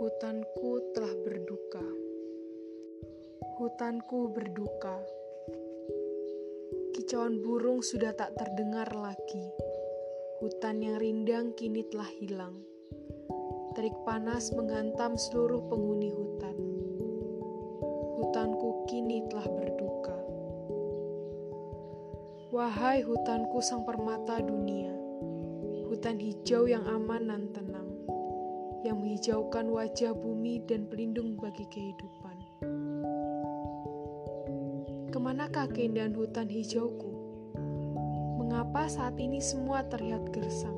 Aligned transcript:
Hutanku 0.00 0.96
telah 0.96 1.12
berduka. 1.12 1.84
Hutanku 3.60 4.32
berduka. 4.32 4.96
Kicauan 6.96 7.44
burung 7.44 7.84
sudah 7.84 8.16
tak 8.16 8.32
terdengar 8.32 8.88
lagi. 8.96 9.44
Hutan 10.40 10.80
yang 10.80 10.96
rindang 10.96 11.52
kini 11.52 11.84
telah 11.92 12.08
hilang. 12.16 12.64
Terik 13.76 13.92
panas 14.08 14.48
menghantam 14.56 15.20
seluruh 15.20 15.68
penghuni 15.68 16.08
hutan. 16.16 16.56
Hutanku 18.24 18.88
kini 18.88 19.28
telah 19.28 19.44
berduka. 19.52 20.16
Wahai 22.56 23.04
hutanku 23.04 23.60
sang 23.60 23.84
permata 23.84 24.40
dunia, 24.40 24.96
hutan 25.92 26.16
hijau 26.16 26.64
yang 26.64 26.88
aman 26.88 27.28
dan 27.28 27.44
tenang 27.52 27.89
yang 28.80 29.04
menghijaukan 29.04 29.68
wajah 29.68 30.16
bumi 30.16 30.64
dan 30.64 30.88
pelindung 30.88 31.36
bagi 31.36 31.68
kehidupan. 31.68 32.36
Ke 35.12 35.18
manakah 35.20 35.68
keindahan 35.68 36.16
hutan 36.16 36.48
hijauku? 36.48 37.12
Mengapa 38.40 38.88
saat 38.88 39.20
ini 39.20 39.42
semua 39.42 39.84
terlihat 39.84 40.32
gersang? 40.32 40.76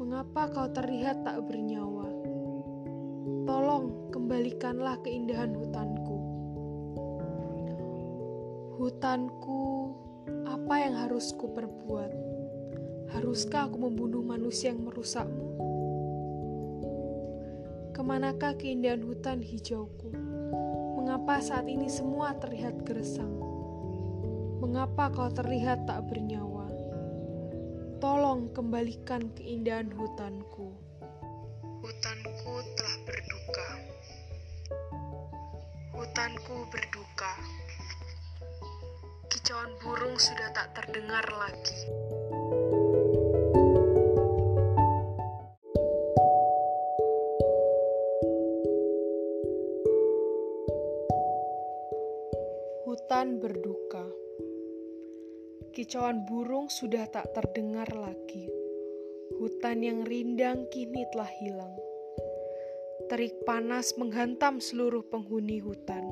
Mengapa 0.00 0.48
kau 0.48 0.68
terlihat 0.72 1.20
tak 1.26 1.44
bernyawa? 1.44 2.08
Tolong 3.44 4.08
kembalikanlah 4.08 4.96
keindahan 5.04 5.52
hutanku. 5.52 6.18
Hutanku 8.80 9.62
apa 10.48 10.74
yang 10.80 10.94
harus 10.96 11.36
ku 11.36 11.52
perbuat? 11.52 12.12
Haruskah 13.12 13.68
aku 13.68 13.76
membunuh 13.76 14.24
manusia 14.24 14.72
yang 14.72 14.88
merusakmu? 14.88 15.71
Ke 17.92 18.00
manakah 18.00 18.56
keindahan 18.56 19.04
hutan 19.04 19.44
hijauku? 19.44 20.16
Mengapa 20.96 21.44
saat 21.44 21.68
ini 21.68 21.92
semua 21.92 22.32
terlihat 22.40 22.88
gersang? 22.88 23.36
Mengapa 24.64 25.12
kau 25.12 25.28
terlihat 25.28 25.84
tak 25.84 26.08
bernyawa? 26.08 26.72
Tolong 28.00 28.48
kembalikan 28.56 29.28
keindahan 29.36 29.92
hutanku. 29.92 30.72
Hutanku 31.84 32.52
telah 32.74 32.96
berduka. 33.04 33.68
Hutanku 35.92 36.56
berduka 36.72 37.32
kicauan 39.52 39.74
burung 39.82 40.16
sudah 40.16 40.48
tak 40.54 40.70
terdengar 40.70 41.26
lagi. 41.34 41.76
Hutan 53.12 53.44
berduka. 53.44 54.08
Kicauan 55.76 56.24
burung 56.24 56.72
sudah 56.72 57.04
tak 57.12 57.28
terdengar 57.36 57.84
lagi. 57.92 58.48
Hutan 59.36 59.84
yang 59.84 60.08
rindang 60.08 60.64
kini 60.72 61.04
telah 61.12 61.28
hilang. 61.44 61.76
Terik 63.12 63.36
panas 63.44 63.92
menghantam 64.00 64.64
seluruh 64.64 65.04
penghuni 65.12 65.60
hutan. 65.60 66.08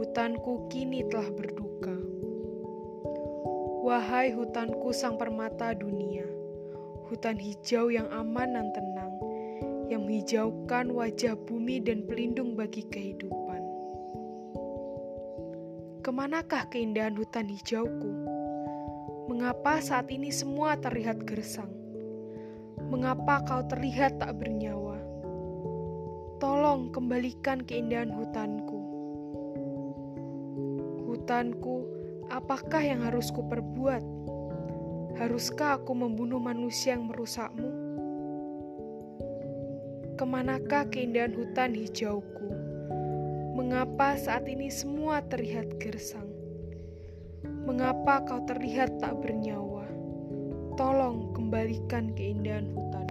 Hutanku 0.00 0.64
kini 0.72 1.04
telah 1.12 1.28
berduka. 1.28 1.92
Wahai 3.84 4.32
hutanku 4.32 4.96
sang 4.96 5.20
permata 5.20 5.76
dunia, 5.76 6.24
hutan 7.12 7.36
hijau 7.36 7.92
yang 7.92 8.08
aman 8.16 8.56
dan 8.56 8.72
tenang, 8.72 9.12
yang 9.92 10.08
menghijaukan 10.08 10.88
wajah 10.88 11.36
bumi 11.36 11.84
dan 11.84 12.08
pelindung 12.08 12.56
bagi 12.56 12.80
kehidupan. 12.88 13.45
Ke 16.06 16.14
manakah 16.14 16.70
keindahan 16.70 17.18
hutan 17.18 17.50
hijauku? 17.50 18.12
Mengapa 19.26 19.82
saat 19.82 20.06
ini 20.06 20.30
semua 20.30 20.78
terlihat 20.78 21.26
gersang? 21.26 21.74
Mengapa 22.86 23.42
kau 23.42 23.66
terlihat 23.66 24.22
tak 24.22 24.38
bernyawa? 24.38 25.02
Tolong 26.38 26.94
kembalikan 26.94 27.58
keindahan 27.66 28.14
hutanku. 28.14 28.78
Hutanku, 31.10 31.96
Apakah 32.26 32.82
yang 32.82 33.06
harus 33.06 33.30
kuperbuat? 33.30 34.02
Haruskah 35.14 35.78
aku 35.78 35.94
membunuh 35.94 36.42
manusia 36.42 36.98
yang 36.98 37.06
merusakmu? 37.06 37.70
Ke 40.18 40.24
manakah 40.26 40.90
keindahan 40.90 41.30
hutan 41.38 41.70
hijauku? 41.78 42.50
Mengapa 43.56 44.20
saat 44.20 44.44
ini 44.52 44.68
semua 44.68 45.24
terlihat 45.24 45.80
gersang? 45.80 46.28
Mengapa 47.64 48.20
kau 48.28 48.44
terlihat 48.44 49.00
tak 49.00 49.16
bernyawa? 49.24 49.88
Tolong 50.76 51.32
kembalikan 51.32 52.12
keindahan 52.12 52.68
hutan. 52.76 53.05